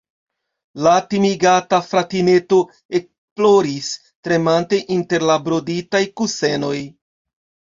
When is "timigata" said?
1.11-1.79